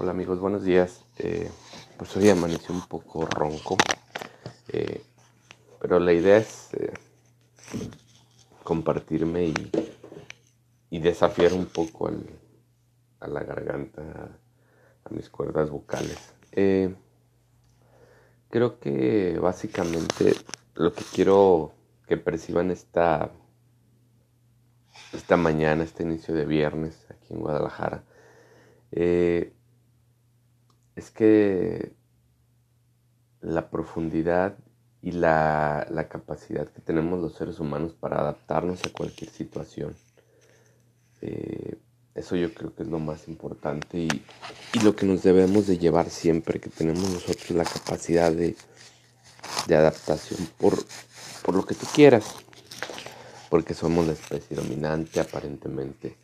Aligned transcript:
Hola 0.00 0.12
amigos, 0.12 0.38
buenos 0.38 0.62
días. 0.62 1.04
Eh, 1.18 1.50
pues 1.96 2.16
hoy 2.16 2.28
amaneció 2.28 2.72
un 2.72 2.86
poco 2.86 3.26
ronco, 3.26 3.76
eh, 4.68 5.02
pero 5.80 5.98
la 5.98 6.12
idea 6.12 6.36
es 6.36 6.72
eh, 6.74 6.92
compartirme 8.62 9.52
y, 10.88 11.00
desafiar 11.00 11.52
un 11.52 11.66
poco 11.66 12.12
a 13.18 13.26
la 13.26 13.42
garganta, 13.42 14.38
a 15.02 15.10
mis 15.10 15.28
cuerdas 15.28 15.68
vocales. 15.68 16.32
creo 18.50 18.78
que 18.78 19.36
básicamente 19.42 20.32
lo 20.76 20.92
que 20.92 21.02
quiero 21.12 21.72
que 22.06 22.16
perciban 22.16 22.70
esta, 22.70 23.32
esta 25.12 25.36
mañana, 25.36 25.82
este 25.82 26.04
inicio 26.04 26.34
de 26.34 26.44
viernes 26.44 27.04
aquí 27.10 27.34
en 27.34 27.40
Guadalajara, 27.40 28.04
es 30.98 31.12
que 31.12 31.92
la 33.40 33.70
profundidad 33.70 34.58
y 35.00 35.12
la, 35.12 35.86
capacidad 36.10 36.66
que 36.66 36.80
tenemos 36.80 37.20
los 37.20 37.36
seres 37.36 37.60
humanos 37.60 37.92
para 37.92 38.18
adaptarnos 38.18 38.84
a 38.84 38.92
cualquier 38.92 39.30
situación. 39.30 39.94
Eh, 41.22 41.76
eso 42.16 42.34
yo 42.34 42.52
creo 42.52 42.74
que 42.74 42.82
es 42.82 42.88
lo 42.88 42.98
más 42.98 43.28
importante 43.28 43.98
y, 43.98 44.22
lo 44.82 44.96
que 44.96 45.06
nos 45.06 45.22
debemos 45.22 45.68
de 45.68 45.78
llevar 45.78 46.10
siempre, 46.10 46.58
que 46.58 46.68
tenemos 46.68 47.08
nosotros 47.08 47.50
la 47.50 47.64
capacidad 47.64 48.32
de, 48.32 48.56
adaptación 49.68 50.48
por, 50.58 50.74
por 51.44 51.54
lo 51.54 51.64
que 51.64 51.76
tú 51.76 51.86
quieras, 51.94 52.34
porque 53.50 53.72
somos 53.72 54.04
la 54.04 54.14
especie 54.14 54.56
dominante 54.56 55.20
aparentemente. 55.20 56.16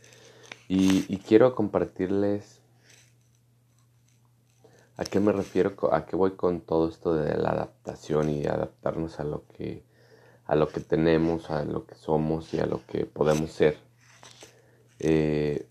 y 0.66 1.16
quiero 1.18 1.54
compartirles 1.54 2.63
¿A 4.96 5.04
qué 5.04 5.18
me 5.18 5.32
refiero? 5.32 5.74
¿A 5.92 6.06
qué 6.06 6.14
voy 6.14 6.32
con 6.32 6.60
todo 6.60 6.88
esto 6.88 7.14
de 7.14 7.36
la 7.36 7.50
adaptación 7.50 8.30
y 8.30 8.46
adaptarnos 8.46 9.18
a 9.18 9.24
lo 9.24 9.44
que 9.48 9.82
a 10.46 10.54
lo 10.56 10.68
que 10.68 10.80
tenemos, 10.80 11.50
a 11.50 11.64
lo 11.64 11.86
que 11.86 11.94
somos 11.94 12.52
y 12.54 12.60
a 12.60 12.66
lo 12.66 12.84
que 12.86 13.06
podemos 13.06 13.50
ser? 13.50 13.78
Eh, 15.00 15.66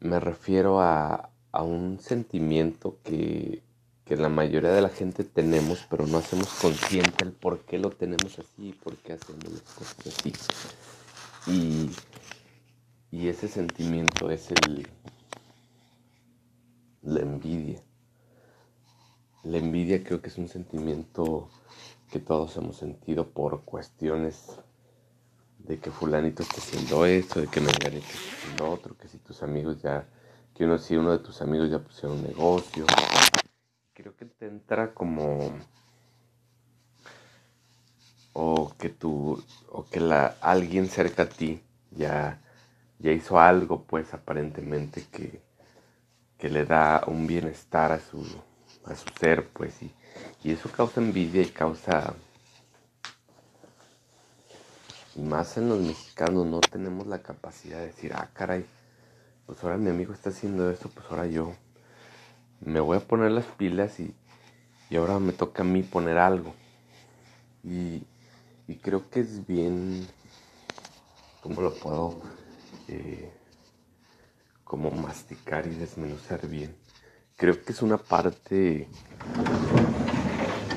me 0.00 0.18
refiero 0.18 0.80
a, 0.80 1.30
un 1.52 2.00
sentimiento 2.00 2.98
que, 3.04 3.62
la 4.08 4.28
mayoría 4.28 4.72
de 4.72 4.82
la 4.82 4.90
gente 4.90 5.24
tenemos, 5.24 5.86
pero 5.88 6.06
no 6.06 6.18
hacemos 6.18 6.48
consciente 6.60 7.24
el 7.24 7.32
por 7.32 7.60
qué 7.60 7.78
lo 7.78 7.88
tenemos 7.88 8.38
así, 8.38 8.74
por 8.84 8.94
qué 8.98 9.14
hacemos 9.14 9.50
las 9.50 9.62
cosas 9.62 10.06
así. 10.06 10.32
Y, 11.46 11.90
y 13.10 13.28
ese 13.28 13.48
sentimiento 13.48 14.30
es 14.30 14.50
el, 14.50 14.86
la 17.00 17.20
envidia. 17.20 17.82
La 19.44 19.58
envidia 19.58 20.04
creo 20.04 20.22
que 20.22 20.28
es 20.28 20.38
un 20.38 20.48
sentimiento 20.48 21.48
que 22.10 22.20
todos 22.20 22.56
hemos 22.56 22.76
sentido 22.76 23.28
por 23.28 23.62
cuestiones 23.62 24.60
de 25.58 25.78
que 25.78 25.90
fulanito 25.90 26.42
está 26.42 26.56
haciendo 26.58 27.06
esto, 27.06 27.40
de 27.40 27.48
que 27.48 27.60
menganito 27.60 28.06
está 28.06 28.36
haciendo 28.36 28.70
otro, 28.70 28.96
que 28.96 29.08
si 29.08 29.18
tus 29.18 29.42
amigos 29.42 29.82
ya, 29.82 30.06
que 30.54 30.64
uno 30.64 30.78
si 30.78 30.96
uno 30.96 31.10
de 31.10 31.18
tus 31.18 31.42
amigos 31.42 31.70
ya 31.70 31.80
pusieron 31.80 32.18
un 32.18 32.24
negocio. 32.24 32.86
Creo 33.94 34.16
que 34.16 34.26
te 34.26 34.46
entra 34.46 34.94
como 34.94 35.52
o 38.32 38.72
que 38.78 38.88
tú 38.90 39.42
o 39.68 39.84
que 39.84 40.00
la 40.00 40.36
alguien 40.40 40.86
cerca 40.86 41.24
a 41.24 41.28
ti 41.28 41.62
ya 41.90 42.40
ya 42.98 43.10
hizo 43.10 43.38
algo 43.38 43.84
pues 43.84 44.14
aparentemente 44.14 45.04
que 45.10 45.42
que 46.38 46.48
le 46.48 46.64
da 46.64 47.04
un 47.06 47.26
bienestar 47.26 47.92
a 47.92 48.00
su 48.00 48.24
a 48.84 48.94
su 48.96 49.08
ser, 49.18 49.48
pues, 49.48 49.82
y, 49.82 49.92
y 50.42 50.52
eso 50.52 50.70
causa 50.70 51.00
envidia 51.00 51.42
y 51.42 51.50
causa... 51.50 52.14
Y 55.14 55.20
más 55.20 55.58
en 55.58 55.68
los 55.68 55.78
mexicanos 55.78 56.46
no 56.46 56.60
tenemos 56.60 57.06
la 57.06 57.20
capacidad 57.20 57.78
de 57.80 57.88
decir, 57.88 58.14
ah, 58.14 58.30
caray, 58.32 58.64
pues 59.44 59.62
ahora 59.62 59.76
mi 59.76 59.90
amigo 59.90 60.14
está 60.14 60.30
haciendo 60.30 60.70
esto, 60.70 60.88
pues 60.88 61.06
ahora 61.10 61.26
yo 61.26 61.54
me 62.60 62.80
voy 62.80 62.96
a 62.96 63.00
poner 63.00 63.30
las 63.30 63.44
pilas 63.44 64.00
y, 64.00 64.14
y 64.88 64.96
ahora 64.96 65.18
me 65.18 65.32
toca 65.32 65.62
a 65.62 65.66
mí 65.66 65.82
poner 65.82 66.16
algo. 66.16 66.54
Y, 67.62 68.04
y 68.66 68.76
creo 68.76 69.10
que 69.10 69.20
es 69.20 69.46
bien, 69.46 70.06
¿cómo 71.42 71.60
lo 71.60 71.74
puedo? 71.74 72.22
Eh, 72.88 73.30
como 74.64 74.90
masticar 74.90 75.66
y 75.66 75.74
desmenuzar 75.74 76.46
bien 76.48 76.81
creo 77.42 77.60
que 77.60 77.72
es 77.72 77.82
una 77.82 77.98
parte 77.98 78.86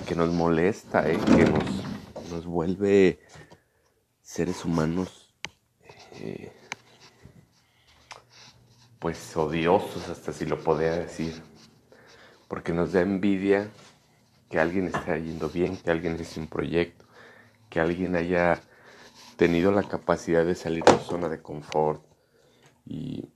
que 0.08 0.16
nos 0.16 0.34
molesta, 0.34 1.08
eh, 1.08 1.20
que 1.38 1.46
nos, 2.32 2.44
vuelve 2.48 3.20
seres 4.24 4.66
humanos 4.66 5.32
eh, 6.14 6.52
pues 8.98 9.38
odiosos, 9.38 10.10
hasta 10.10 10.34
si 10.34 10.48
lo 10.48 10.60
podía 10.64 10.94
decir, 10.94 11.40
porque 12.48 12.74
nos 12.74 12.94
da 12.94 13.02
envidia 13.02 13.70
que 14.50 14.58
alguien 14.58 14.88
esté 14.88 15.22
yendo 15.22 15.50
bien, 15.50 15.78
que 15.78 15.92
alguien 15.92 16.16
esté 16.20 16.40
un 16.40 16.48
proyecto, 16.48 17.06
que 17.70 17.80
alguien 17.80 18.16
haya 18.16 18.60
tenido 19.36 19.72
la 19.72 19.84
capacidad 19.84 20.44
de 20.44 20.56
salir 20.56 20.84
de 20.84 20.94
su 20.94 21.12
zona 21.12 21.30
de 21.30 21.44
confort. 21.44 22.04
Y 22.88 23.30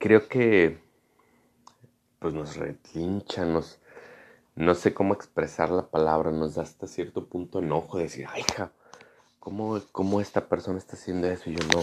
creo 0.00 0.26
que 0.26 0.83
pues 2.24 2.32
nos 2.32 2.56
retlincha, 2.56 3.44
nos, 3.44 3.80
no 4.56 4.74
sé 4.74 4.94
cómo 4.94 5.12
expresar 5.12 5.68
la 5.68 5.90
palabra, 5.90 6.30
nos 6.30 6.54
da 6.54 6.62
hasta 6.62 6.86
cierto 6.86 7.26
punto 7.26 7.58
enojo 7.58 7.98
de 7.98 8.04
decir, 8.04 8.26
ay, 8.30 8.40
hija, 8.40 8.72
¿cómo, 9.38 9.78
¿cómo, 9.92 10.22
esta 10.22 10.48
persona 10.48 10.78
está 10.78 10.96
haciendo 10.96 11.26
eso 11.26 11.50
y 11.50 11.56
yo 11.56 11.66
no? 11.66 11.82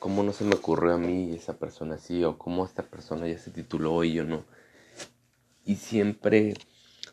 ¿Cómo 0.00 0.24
no 0.24 0.32
se 0.32 0.42
me 0.42 0.56
ocurrió 0.56 0.94
a 0.94 0.98
mí 0.98 1.32
esa 1.32 1.60
persona 1.60 1.94
así? 1.94 2.24
¿O 2.24 2.38
cómo 2.38 2.64
esta 2.64 2.82
persona 2.82 3.28
ya 3.28 3.38
se 3.38 3.52
tituló 3.52 4.02
y 4.02 4.14
yo 4.14 4.24
no? 4.24 4.42
Y 5.64 5.76
siempre 5.76 6.54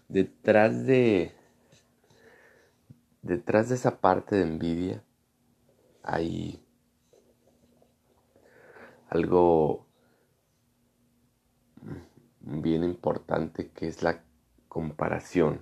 detrás 0.08 0.88
de, 0.88 1.36
detrás 3.22 3.70
de 3.70 3.76
esa 3.76 4.02
parte 4.02 4.38
de 4.38 4.42
envidia 4.42 5.04
hay 6.02 6.66
algo 9.08 9.86
bien 12.42 12.84
importante 13.60 13.70
que 13.74 13.88
es 13.88 14.04
la 14.04 14.24
comparación. 14.68 15.62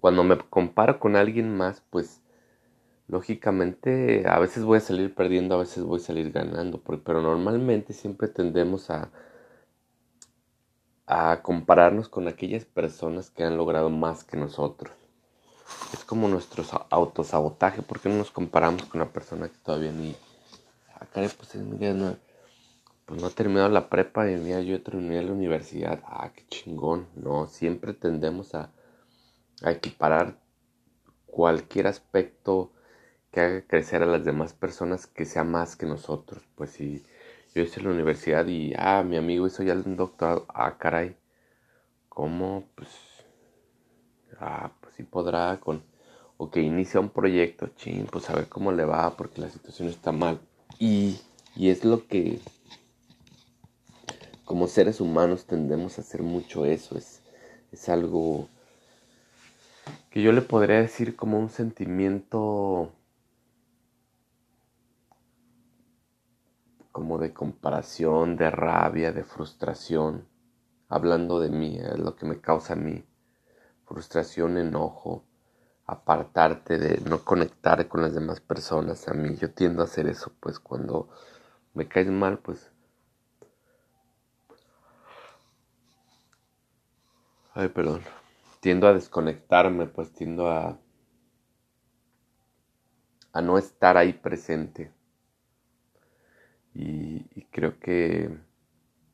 Cuando 0.00 0.24
me 0.24 0.38
comparo 0.38 0.98
con 1.00 1.16
alguien 1.16 1.56
más, 1.56 1.82
pues 1.90 2.20
lógicamente 3.08 4.24
a 4.28 4.38
veces 4.38 4.64
voy 4.64 4.78
a 4.78 4.80
salir 4.80 5.14
perdiendo, 5.14 5.54
a 5.54 5.58
veces 5.58 5.84
voy 5.84 6.00
a 6.00 6.04
salir 6.04 6.32
ganando, 6.32 6.80
pero 6.80 7.22
normalmente 7.22 7.92
siempre 7.92 8.28
tendemos 8.28 8.90
a, 8.90 9.10
a 11.06 11.42
compararnos 11.42 12.08
con 12.08 12.28
aquellas 12.28 12.64
personas 12.64 13.30
que 13.30 13.44
han 13.44 13.56
logrado 13.56 13.90
más 13.90 14.24
que 14.24 14.36
nosotros. 14.36 14.92
Es 15.92 16.04
como 16.04 16.28
nuestro 16.28 16.64
autosabotaje, 16.90 17.82
porque 17.82 18.08
no 18.08 18.16
nos 18.16 18.30
comparamos 18.30 18.84
con 18.84 19.00
una 19.00 19.10
persona 19.10 19.48
que 19.48 19.58
todavía 19.58 19.92
ni... 19.92 20.14
Acá 20.94 21.22
ah, 21.24 21.28
pues 21.36 21.54
pues 23.06 23.22
no 23.22 23.28
he 23.28 23.30
terminado 23.30 23.68
la 23.68 23.88
prepa 23.88 24.28
y 24.28 24.36
mira, 24.36 24.60
yo 24.60 24.82
terminé 24.82 25.22
la 25.22 25.32
universidad. 25.32 26.02
Ah, 26.04 26.32
qué 26.34 26.44
chingón. 26.48 27.06
No, 27.14 27.46
siempre 27.46 27.94
tendemos 27.94 28.54
a, 28.54 28.72
equiparar 29.64 30.36
cualquier 31.24 31.86
aspecto 31.86 32.72
que 33.30 33.40
haga 33.40 33.66
crecer 33.66 34.02
a 34.02 34.06
las 34.06 34.24
demás 34.24 34.52
personas 34.52 35.06
que 35.06 35.24
sea 35.24 35.44
más 35.44 35.76
que 35.76 35.86
nosotros. 35.86 36.42
Pues 36.56 36.70
si 36.70 37.04
yo 37.54 37.62
hice 37.62 37.80
la 37.80 37.90
universidad 37.90 38.44
y, 38.48 38.74
ah, 38.76 39.04
mi 39.04 39.16
amigo 39.16 39.46
hizo 39.46 39.62
ya 39.62 39.74
el 39.74 39.96
doctorado. 39.96 40.44
Ah, 40.48 40.76
caray. 40.76 41.16
¿Cómo? 42.08 42.64
Pues, 42.74 42.90
ah, 44.40 44.72
pues 44.80 44.96
sí 44.96 45.04
podrá 45.04 45.60
con, 45.60 45.84
o 46.38 46.50
que 46.50 46.60
inicia 46.60 46.98
un 46.98 47.10
proyecto, 47.10 47.68
ching, 47.76 48.06
pues 48.06 48.28
a 48.30 48.34
ver 48.34 48.48
cómo 48.48 48.72
le 48.72 48.84
va 48.84 49.16
porque 49.16 49.40
la 49.40 49.48
situación 49.48 49.88
está 49.88 50.10
mal. 50.10 50.40
Y, 50.80 51.20
y 51.54 51.70
es 51.70 51.84
lo 51.84 52.06
que 52.08 52.40
como 54.46 54.68
seres 54.68 55.00
humanos 55.00 55.44
tendemos 55.44 55.98
a 55.98 56.02
hacer 56.02 56.22
mucho 56.22 56.64
eso. 56.64 56.96
Es, 56.96 57.20
es 57.72 57.88
algo 57.90 58.48
que 60.08 60.22
yo 60.22 60.32
le 60.32 60.40
podría 60.40 60.80
decir 60.80 61.16
como 61.16 61.38
un 61.38 61.50
sentimiento 61.50 62.92
como 66.92 67.18
de 67.18 67.34
comparación, 67.34 68.36
de 68.36 68.50
rabia, 68.50 69.12
de 69.12 69.24
frustración. 69.24 70.28
Hablando 70.88 71.40
de 71.40 71.50
mí, 71.50 71.76
es 71.78 71.98
lo 71.98 72.14
que 72.14 72.24
me 72.24 72.40
causa 72.40 72.74
a 72.74 72.76
mí. 72.76 73.04
Frustración, 73.84 74.58
enojo, 74.58 75.24
apartarte 75.86 76.78
de 76.78 77.00
no 77.00 77.24
conectar 77.24 77.88
con 77.88 78.00
las 78.00 78.14
demás 78.14 78.40
personas. 78.40 79.08
A 79.08 79.12
mí 79.12 79.34
yo 79.34 79.50
tiendo 79.50 79.82
a 79.82 79.86
hacer 79.86 80.06
eso, 80.06 80.32
pues 80.38 80.60
cuando 80.60 81.08
me 81.74 81.88
caes 81.88 82.08
mal, 82.08 82.38
pues 82.38 82.70
Ay, 87.58 87.68
perdón. 87.70 88.02
Tiendo 88.60 88.86
a 88.86 88.92
desconectarme, 88.92 89.86
pues 89.86 90.12
tiendo 90.12 90.46
a 90.46 90.78
a 93.32 93.40
no 93.40 93.56
estar 93.56 93.96
ahí 93.96 94.12
presente. 94.12 94.92
Y, 96.74 97.24
creo 97.50 97.80
que 97.80 98.38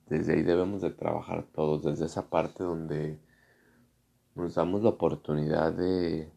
desde 0.06 0.34
ahí 0.34 0.42
debemos 0.42 0.82
de 0.82 0.90
trabajar 0.90 1.44
todos, 1.52 1.84
desde 1.84 2.06
esa 2.06 2.30
parte 2.30 2.64
donde 2.64 3.20
nos 4.34 4.56
damos 4.56 4.82
la 4.82 4.90
oportunidad 4.90 5.72
de, 5.72 6.28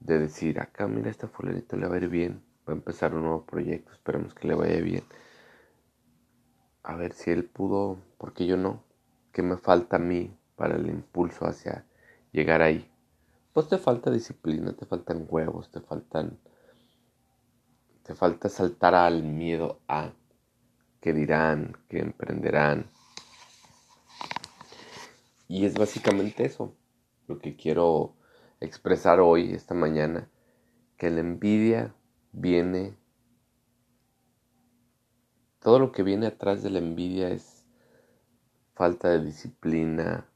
de 0.00 0.18
decir, 0.18 0.60
acá 0.60 0.86
mira, 0.86 1.10
este 1.10 1.26
fulanito 1.26 1.76
le 1.76 1.88
va 1.88 1.96
a 1.96 1.98
ir 1.98 2.08
bien, 2.08 2.42
va 2.66 2.72
a 2.72 2.76
empezar 2.76 3.14
un 3.14 3.24
nuevo 3.24 3.44
proyecto, 3.44 3.92
esperemos 3.92 4.32
que 4.34 4.48
le 4.48 4.54
vaya 4.54 4.80
bien. 4.80 5.04
A 6.82 6.96
ver 6.96 7.12
si 7.12 7.30
él 7.30 7.44
pudo, 7.44 7.98
porque 8.16 8.46
yo 8.46 8.56
no, 8.56 8.82
¿qué 9.32 9.42
me 9.42 9.58
falta 9.58 9.96
a 9.96 9.98
mí 9.98 10.39
para 10.60 10.76
el 10.76 10.90
impulso 10.90 11.46
hacia 11.46 11.86
llegar 12.32 12.60
ahí? 12.60 12.86
Pues 13.54 13.66
te 13.66 13.78
falta 13.78 14.10
disciplina, 14.10 14.74
te 14.74 14.84
faltan 14.84 15.26
huevos, 15.26 15.70
te 15.70 15.80
faltan 15.80 16.38
te 18.02 18.14
falta 18.14 18.50
saltar 18.50 18.94
al 18.94 19.22
miedo 19.22 19.80
a 19.88 20.12
que 21.00 21.14
dirán, 21.14 21.78
que 21.88 22.00
emprenderán. 22.00 22.90
Y 25.48 25.64
es 25.64 25.78
básicamente 25.78 26.44
eso 26.44 26.74
lo 27.26 27.38
que 27.38 27.56
quiero 27.56 28.14
expresar 28.60 29.20
hoy, 29.20 29.54
esta 29.54 29.72
mañana, 29.72 30.28
que 30.98 31.08
la 31.08 31.20
envidia 31.20 31.94
viene, 32.32 32.98
todo 35.60 35.78
lo 35.78 35.90
que 35.90 36.02
viene 36.02 36.26
atrás 36.26 36.62
de 36.62 36.68
la 36.70 36.80
envidia 36.80 37.30
es 37.30 37.64
falta 38.74 39.08
de 39.08 39.24
disciplina, 39.24 40.29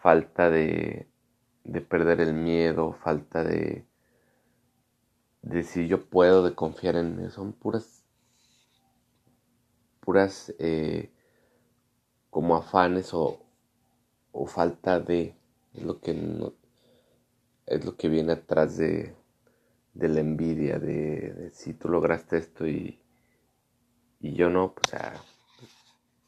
falta 0.00 0.50
de, 0.50 1.08
de 1.64 1.80
perder 1.80 2.20
el 2.20 2.34
miedo, 2.34 2.92
falta 2.92 3.44
de, 3.44 3.86
de 5.42 5.62
si 5.62 5.88
yo 5.88 6.06
puedo, 6.08 6.42
de 6.44 6.54
confiar 6.54 6.96
en 6.96 7.16
mí. 7.16 7.30
Son 7.30 7.52
puras, 7.52 8.04
puras 10.00 10.54
eh, 10.58 11.10
como 12.30 12.56
afanes 12.56 13.12
o, 13.14 13.40
o, 14.32 14.46
falta 14.46 15.00
de, 15.00 15.34
es 15.74 15.82
lo 15.82 16.00
que 16.00 16.12
es 17.66 17.84
lo 17.84 17.96
que 17.96 18.08
viene 18.08 18.32
atrás 18.32 18.76
de, 18.78 19.14
de 19.94 20.08
la 20.08 20.20
envidia, 20.20 20.78
de, 20.78 21.50
si 21.52 21.74
tú 21.74 21.88
lograste 21.88 22.38
esto 22.38 22.66
y, 22.66 23.00
y 24.20 24.34
yo 24.34 24.48
no, 24.48 24.74
pues 24.74 24.92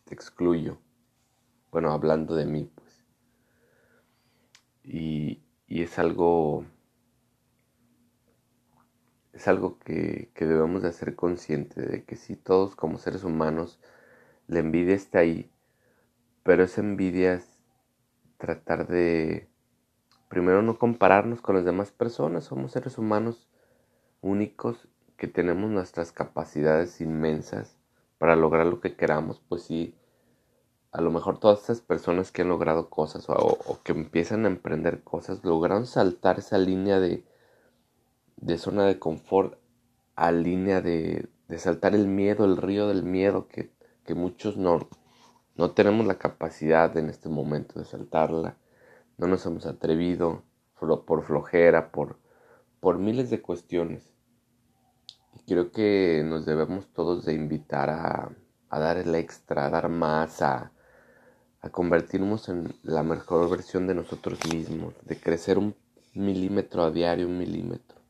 te 0.05 0.15
excluyo. 0.15 0.79
Bueno, 1.71 1.93
hablando 1.93 2.35
de 2.35 2.47
mí, 2.47 2.69
pues. 2.75 2.90
Y, 4.93 5.41
es 5.69 6.01
algo 6.01 6.65
es 9.33 9.47
algo 9.47 9.79
que, 9.79 10.33
debemos 10.37 10.83
de 10.83 10.89
hacer 10.89 11.15
consciente 11.15 11.81
de 11.81 12.03
que 12.03 12.17
si 12.17 12.35
todos 12.35 12.75
como 12.75 12.99
seres 12.99 13.23
humanos 13.23 13.79
la 14.49 14.59
envidia 14.59 14.97
está 14.97 15.21
ahí, 15.21 15.49
pero 16.43 16.65
esa 16.65 16.81
envidia 16.81 17.35
es 17.35 17.61
tratar 18.37 18.89
de 18.89 19.49
primero 20.29 20.61
no 20.61 20.77
compararnos 20.77 21.41
con 21.41 21.55
las 21.55 21.65
demás 21.65 21.93
personas, 21.93 22.45
somos 22.45 22.73
seres 22.73 22.99
humanos 22.99 23.49
únicos 24.23 24.89
que 25.17 25.29
tenemos 25.29 25.71
nuestras 25.71 26.11
capacidades 26.11 27.01
inmensas 27.01 27.79
para 28.19 28.35
lograr 28.35 28.67
lo 28.67 28.81
que 28.81 28.97
queramos, 28.97 29.41
pues 29.49 29.63
sí, 29.63 29.95
a 30.93 31.01
lo 31.01 31.11
mejor 31.11 31.39
todas 31.39 31.63
esas 31.65 31.81
personas 31.81 32.33
que 32.33 32.43
han 32.43 32.49
logrado 32.49 32.91
cosas 32.91 33.29
o, 33.29 33.35
o 33.35 33.83
que 33.83 33.93
empiezan 33.93 34.45
a 34.45 34.49
emprender 34.49 35.03
cosas 35.05 35.45
lograron 35.45 35.87
saltar 35.87 36.39
esa 36.39 36.59
línea 36.59 37.01
de 37.01 37.25
de 38.41 38.59
zona 38.59 38.87
de 38.87 38.99
confort 38.99 39.59
a 40.17 40.33
línea 40.33 40.81
de, 40.81 41.29
de 41.49 41.59
saltar 41.59 41.95
el 41.95 42.07
miedo, 42.09 42.45
el 42.45 42.57
río 42.57 42.89
del 42.89 43.03
miedo 43.03 43.49
que, 43.49 43.73
que 44.05 44.15
muchos 44.15 44.57
no, 44.57 44.89
no 45.57 45.73
tenemos 45.73 46.07
la 46.07 46.19
capacidad 46.19 46.97
en 46.97 47.11
este 47.11 47.29
momento 47.29 47.79
de 47.79 47.85
saltarla. 47.85 48.57
No 49.19 49.27
nos 49.27 49.45
hemos 49.47 49.67
atrevido 49.67 50.43
por 51.07 51.23
flojera, 51.23 51.93
por, 51.93 52.19
por 52.81 52.99
miles 52.99 53.29
de 53.29 53.43
cuestiones. 53.43 54.15
Y 55.35 55.45
creo 55.45 55.71
que 55.71 56.23
nos 56.25 56.47
debemos 56.47 56.89
todos 56.89 57.27
de 57.27 57.35
invitar 57.35 57.91
a, 57.91 58.31
a 58.71 58.79
dar 58.79 58.97
el 58.97 59.15
extra, 59.15 59.67
a 59.67 59.71
dar 59.71 59.91
más, 59.91 60.41
a, 60.41 60.73
a 61.63 61.71
convertirnos 61.71 62.49
en 62.49 62.75
la 62.83 63.03
mejor 63.03 63.51
versión 63.51 63.87
de 63.87 63.95
nosotros 63.95 64.39
mismos, 64.53 64.95
de 65.05 65.19
crecer 65.19 65.59
un 65.59 65.75
milímetro 66.15 66.83
a 66.83 66.91
diario, 66.91 67.27
un 67.27 67.39
milímetro 67.39 68.01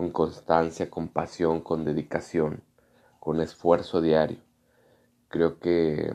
con 0.00 0.12
constancia, 0.12 0.88
con 0.88 1.08
pasión, 1.08 1.60
con 1.60 1.84
dedicación, 1.84 2.62
con 3.18 3.38
esfuerzo 3.42 4.00
diario. 4.00 4.38
Creo 5.28 5.58
que 5.60 6.10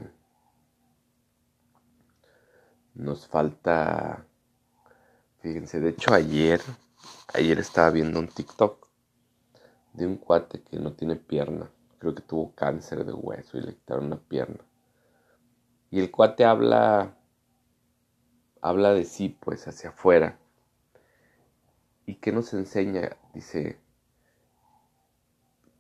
nos 2.96 3.28
falta, 3.28 4.26
fíjense, 5.40 5.80
de 5.80 5.90
hecho 5.90 6.16
ayer, 6.16 6.62
ayer 7.36 7.60
estaba 7.60 7.92
viendo 7.92 8.20
un 8.20 8.28
TikTok 8.28 8.88
de 9.94 10.08
un 10.08 10.18
cuate 10.18 10.64
que 10.64 10.80
no 10.80 10.94
tiene 10.94 11.16
pierna, 11.16 11.70
creo 12.00 12.16
que 12.16 12.24
tuvo 12.24 12.56
cáncer 12.56 13.06
de 13.06 13.14
hueso 13.14 13.60
y 13.60 13.62
le 13.62 13.76
quitaron 13.76 14.06
una 14.08 14.18
pierna. 14.18 14.66
Y 15.92 16.00
el 16.00 16.12
cuate 16.12 16.46
habla, 16.46 17.16
habla 18.62 18.94
de 18.94 19.06
sí, 19.06 19.30
pues 19.30 19.68
hacia 19.68 19.92
afuera 19.92 20.40
¿Y 22.08 22.16
qué 22.16 22.32
nos 22.32 22.54
enseña? 22.54 23.18
Dice, 23.34 23.80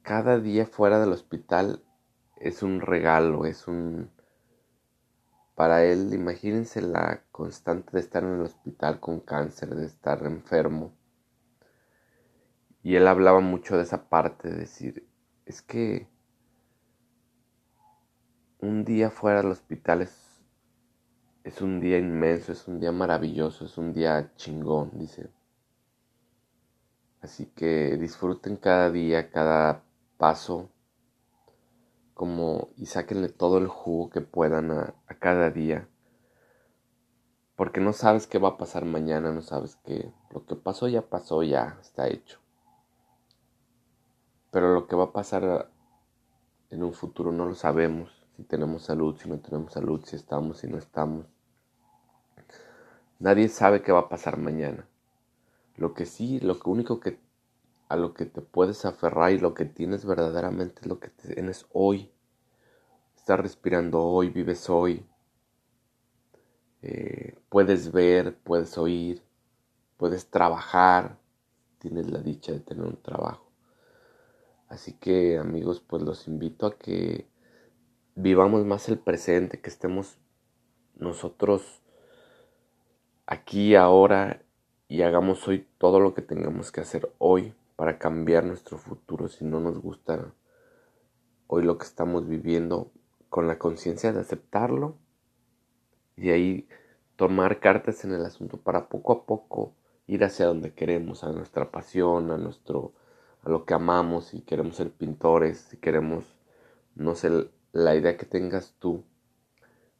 cada 0.01 0.39
día 0.39 0.65
fuera 0.65 0.99
del 0.99 1.11
hospital 1.11 1.83
es 2.37 2.63
un 2.63 2.81
regalo, 2.81 3.45
es 3.45 3.67
un... 3.67 4.09
Para 5.53 5.85
él, 5.85 6.13
imagínense 6.13 6.81
la 6.81 7.21
constante 7.31 7.91
de 7.93 7.99
estar 7.99 8.23
en 8.23 8.33
el 8.33 8.41
hospital 8.41 8.99
con 8.99 9.19
cáncer, 9.19 9.75
de 9.75 9.85
estar 9.85 10.25
enfermo. 10.25 10.93
Y 12.81 12.95
él 12.95 13.07
hablaba 13.07 13.39
mucho 13.39 13.77
de 13.77 13.83
esa 13.83 14.09
parte, 14.09 14.49
de 14.49 14.57
decir, 14.57 15.07
es 15.45 15.61
que 15.61 16.09
un 18.65 18.83
día 18.83 19.11
fuera 19.11 19.41
del 19.41 19.51
hospital 19.51 20.01
es, 20.01 20.41
es 21.43 21.61
un 21.61 21.79
día 21.79 21.97
inmenso, 21.99 22.51
es 22.51 22.67
un 22.67 22.79
día 22.79 22.91
maravilloso, 22.91 23.65
es 23.65 23.77
un 23.77 23.93
día 23.93 24.33
chingón, 24.35 24.91
dice. 24.95 25.29
Así 27.21 27.45
que 27.47 27.97
disfruten 27.97 28.57
cada 28.57 28.91
día, 28.91 29.29
cada 29.29 29.83
paso, 30.17 30.69
como 32.13 32.69
y 32.77 32.87
sáquenle 32.87 33.29
todo 33.29 33.57
el 33.59 33.67
jugo 33.67 34.09
que 34.09 34.21
puedan 34.21 34.71
a, 34.71 34.95
cada 35.19 35.51
día. 35.51 35.87
Porque 37.55 37.79
no 37.79 37.93
sabes 37.93 38.27
qué 38.27 38.37
va 38.39 38.49
a 38.49 38.57
pasar 38.57 38.85
mañana, 38.85 39.31
no 39.31 39.41
sabes 39.41 39.75
que 39.77 40.11
lo 40.31 40.45
que 40.45 40.55
pasó 40.55 40.87
ya 40.87 41.03
pasó, 41.03 41.43
ya 41.43 41.77
está 41.81 42.07
hecho. 42.07 42.39
Pero 44.51 44.73
lo 44.73 44.87
que 44.87 44.95
va 44.95 45.05
a 45.05 45.13
pasar 45.13 45.71
en 46.69 46.83
un 46.83 46.93
futuro 46.93 47.31
no 47.31 47.45
lo 47.45 47.55
sabemos. 47.55 48.24
Si 48.35 48.43
tenemos 48.43 48.83
salud, 48.83 49.17
si 49.17 49.29
no 49.29 49.39
tenemos 49.39 49.71
salud, 49.71 50.03
si 50.03 50.15
estamos, 50.15 50.59
si 50.59 50.67
no 50.67 50.77
estamos. 50.77 51.25
Nadie 53.19 53.47
sabe 53.47 53.81
qué 53.81 53.93
va 53.93 54.01
a 54.01 54.09
pasar 54.09 54.37
mañana. 54.37 54.87
Lo 55.77 55.93
que 55.93 56.05
sí, 56.05 56.39
lo 56.41 56.57
único 56.65 56.99
que 56.99 57.19
a 57.87 57.95
lo 57.95 58.13
que 58.13 58.25
te 58.25 58.41
puedes 58.41 58.83
aferrar 58.85 59.31
y 59.31 59.39
lo 59.39 59.53
que 59.53 59.65
tienes 59.65 60.05
verdaderamente 60.05 60.81
es 60.81 60.87
lo 60.87 60.99
que 60.99 61.09
tienes 61.09 61.65
hoy. 61.71 62.11
Estás 63.15 63.39
respirando 63.39 64.03
hoy, 64.03 64.29
vives 64.29 64.69
hoy. 64.69 65.05
Eh, 66.81 67.35
puedes 67.49 67.91
ver, 67.91 68.37
puedes 68.37 68.77
oír, 68.77 69.23
puedes 69.97 70.29
trabajar. 70.29 71.17
Tienes 71.79 72.09
la 72.09 72.19
dicha 72.19 72.51
de 72.51 72.59
tener 72.59 72.85
un 72.85 73.01
trabajo. 73.01 73.49
Así 74.67 74.93
que 74.93 75.37
amigos, 75.37 75.79
pues 75.79 76.03
los 76.03 76.27
invito 76.27 76.65
a 76.65 76.77
que 76.77 77.27
vivamos 78.15 78.65
más 78.65 78.87
el 78.89 78.97
presente, 78.97 79.59
que 79.59 79.69
estemos 79.69 80.17
nosotros 80.95 81.81
aquí 83.25 83.75
ahora 83.75 84.41
y 84.87 85.01
hagamos 85.01 85.47
hoy 85.47 85.67
todo 85.77 85.99
lo 85.99 86.13
que 86.13 86.21
tengamos 86.21 86.71
que 86.71 86.81
hacer 86.81 87.11
hoy 87.17 87.53
para 87.75 87.97
cambiar 87.97 88.45
nuestro 88.45 88.77
futuro 88.77 89.27
si 89.27 89.43
no 89.43 89.59
nos 89.59 89.79
gusta 89.79 90.33
hoy 91.47 91.63
lo 91.63 91.77
que 91.77 91.85
estamos 91.85 92.27
viviendo 92.27 92.91
con 93.29 93.47
la 93.47 93.59
conciencia 93.59 94.13
de 94.13 94.21
aceptarlo 94.21 94.95
y 96.15 96.29
ahí 96.29 96.67
tomar 97.17 97.59
cartas 97.59 98.05
en 98.05 98.13
el 98.13 98.25
asunto 98.25 98.57
para 98.57 98.87
poco 98.87 99.11
a 99.11 99.25
poco 99.25 99.73
ir 100.07 100.23
hacia 100.23 100.45
donde 100.45 100.73
queremos, 100.73 101.23
a 101.23 101.31
nuestra 101.31 101.71
pasión, 101.71 102.31
a 102.31 102.37
nuestro 102.37 102.93
a 103.43 103.49
lo 103.49 103.65
que 103.65 103.73
amamos, 103.73 104.27
si 104.27 104.41
queremos 104.41 104.77
ser 104.77 104.91
pintores, 104.91 105.59
si 105.69 105.77
queremos 105.77 106.23
no 106.95 107.15
sé 107.15 107.49
la 107.75 107.93
idea 107.93 108.15
que 108.15 108.25
tengas 108.25 108.73
tú 108.79 109.03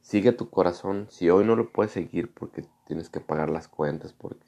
sigue 0.00 0.32
tu 0.32 0.48
corazón. 0.48 1.08
Si 1.10 1.28
hoy 1.28 1.44
no 1.44 1.56
lo 1.56 1.72
puedes 1.72 1.92
seguir 1.92 2.32
porque 2.32 2.64
tienes 2.86 3.10
que 3.10 3.20
pagar 3.20 3.50
las 3.50 3.68
cuentas, 3.68 4.14
porque... 4.14 4.46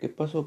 ¿Qué 0.00 0.08
pasó? 0.08 0.44